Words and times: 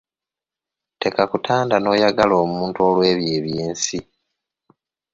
Tekakutanda 1.01 1.75
n'oyagala 1.79 2.35
omuntu 2.45 2.77
olw'ebyo 2.87 3.29
eby'ensi. 3.37 3.99